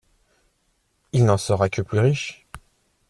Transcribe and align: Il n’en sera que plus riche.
Il 1.13 1.25
n’en 1.25 1.37
sera 1.37 1.69
que 1.69 1.83
plus 1.83 1.99
riche. 1.99 2.47